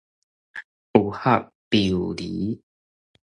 [0.93, 2.59] 有合必有離